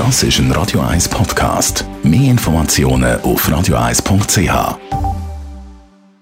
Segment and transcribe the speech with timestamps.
[0.00, 1.84] Das ist ein Radio 1 Podcast.
[2.02, 4.78] Mehr Informationen auf radio1.ch.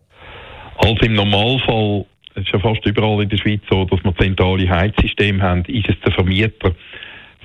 [0.79, 2.07] Also im Normalfall,
[2.43, 5.89] es ist ja fast überall in der Schweiz so, dass wir zentrale Heizsysteme haben, ist
[5.89, 6.75] es der Vermieter.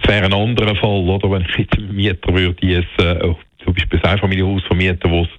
[0.02, 3.20] Es wäre ein anderer Fall, oder, wenn ich jetzt einen Mieter würde, die es, äh,
[3.64, 5.30] zum Beispiel ein Einfamilienhaus vermieten, wo es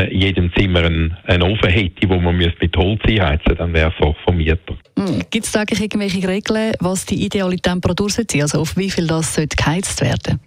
[0.00, 3.92] äh, in jedem Zimmer einen, einen Ofen hätte, wo man mit Holz einheizen dann wäre
[3.96, 4.74] es auch Vermieter.
[4.96, 5.22] Mhm.
[5.30, 9.06] Gibt es da eigentlich irgendwelche Regeln, was die ideale Temperatur sein also auf wie viel
[9.06, 10.40] das sollte geheizt werden?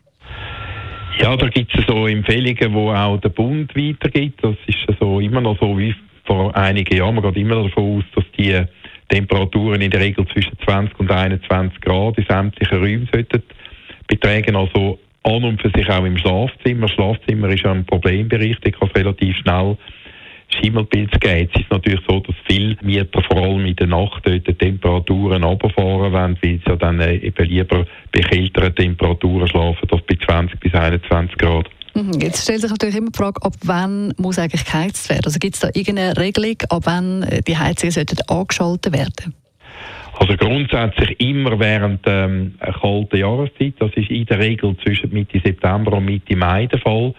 [1.19, 4.43] Ja, da gibt es so Empfehlungen, die auch der Bund weitergibt.
[4.43, 5.95] Das ist so immer noch so wie
[6.37, 7.15] vor einigen Jahren.
[7.15, 8.63] Man geht immer davon aus, dass die
[9.09, 13.43] Temperaturen in der Regel zwischen 20 und 21 Grad in sämtlichen Räumen sollten
[14.07, 14.55] betragen.
[14.55, 16.87] Also an und für sich auch im Schlafzimmer.
[16.87, 19.77] Schlafzimmer ist ja ein Problembereich, da kann es relativ schnell
[20.49, 21.49] Schimmelpilz geben.
[21.53, 25.43] Es ist natürlich so, dass viele Mieter vor allem in der Nacht dort die Temperaturen
[25.43, 30.15] runterfahren wollen, weil sie ja dann äh, eben lieber bei kälteren Temperaturen schlafen als bei
[30.25, 31.69] 20 bis 21 Grad.
[31.97, 32.19] Mhm.
[32.21, 35.25] Jetzt stellt sich natürlich immer die Frage, ab wann muss eigentlich geheizt werden?
[35.25, 39.33] Also gibt es da irgendeine Regelung, ab wann äh, die Heizungen sollten angeschaltet werden?
[40.19, 43.73] Also grundsätzlich immer während ähm, kalten Jahreszeit.
[43.79, 47.13] Das ist in der Regel zwischen Mitte September und Mitte Mai der Fall.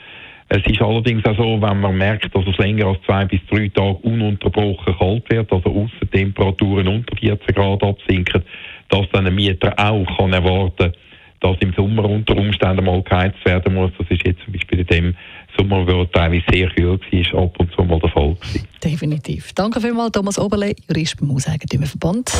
[0.48, 3.68] Es ist allerdings auch so, wenn man merkt, dass es länger als zwei bis drei
[3.68, 8.42] Tage ununterbrochen kalt wird, also Aussentemperaturen unter 14 Grad absinken,
[8.88, 10.92] dass dann ein Mieter auch kann erwarten
[11.40, 13.92] dass im Sommer unter Umständen mal geheizt werden muss.
[13.98, 15.14] Das ist jetzt zum Beispiel in dem
[15.56, 18.68] Sommer, wo teilweise sehr kühl war, ab und zu mal der Fall gewesen.
[18.82, 19.52] Definitiv.
[19.54, 22.32] Danke vielmals, Thomas Oberle, Jurist beim Hauseigentümerverband.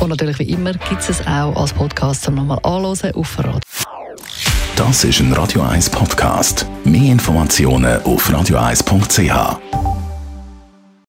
[0.00, 3.60] Und natürlich wie immer gibt es es auch als Podcast zum nochmal anhören auf Radio.
[4.76, 6.66] Das ist ein Radio 1 Podcast.
[6.84, 9.75] Mehr Informationen auf radio1.ch.